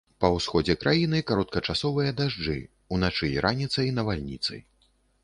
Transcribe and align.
Па 0.23 0.29
ўсходзе 0.35 0.75
краіны 0.83 1.19
кароткачасовыя 1.31 2.13
дажджы, 2.21 2.55
уначы 2.97 3.29
і 3.35 3.37
раніцай 3.47 3.93
навальніцы. 3.99 4.53